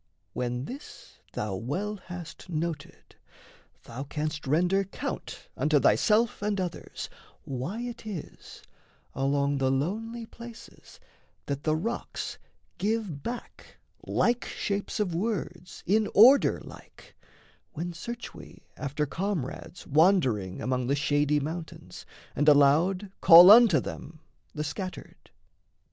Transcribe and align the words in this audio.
When 0.33 0.65
this 0.65 1.19
Thou 1.33 1.53
well 1.57 1.97
hast 1.97 2.49
noted, 2.49 3.15
thou 3.83 4.03
canst 4.05 4.47
render 4.47 4.83
count 4.83 5.47
Unto 5.55 5.79
thyself 5.79 6.41
and 6.41 6.59
others 6.59 7.07
why 7.43 7.81
it 7.81 8.03
is 8.07 8.63
Along 9.13 9.59
the 9.59 9.69
lonely 9.69 10.25
places 10.25 10.99
that 11.45 11.61
the 11.61 11.75
rocks 11.75 12.39
Give 12.79 13.21
back 13.21 13.77
like 14.03 14.43
shapes 14.45 14.99
of 14.99 15.13
words 15.13 15.83
in 15.85 16.07
order 16.15 16.59
like, 16.61 17.15
When 17.73 17.93
search 17.93 18.33
we 18.33 18.63
after 18.75 19.05
comrades 19.05 19.85
wandering 19.85 20.61
Among 20.63 20.87
the 20.87 20.95
shady 20.95 21.39
mountains, 21.39 22.07
and 22.35 22.49
aloud 22.49 23.11
Call 23.21 23.51
unto 23.51 23.79
them, 23.79 24.19
the 24.55 24.63
scattered. 24.63 25.29